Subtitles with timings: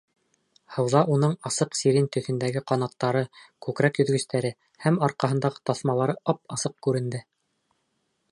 [0.75, 3.21] Һыуҙа уның асыҡ сирень төҫөндәге ҡанаттары,
[3.67, 4.53] күкрәк йөҙгөстәре
[4.87, 7.23] һәм арҡаһындағы таҫмалары ап-асыҡ күренде.